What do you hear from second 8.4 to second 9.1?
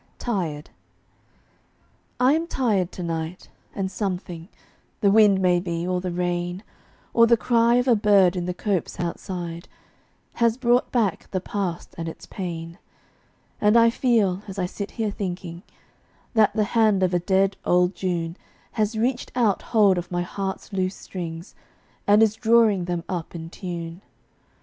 the copse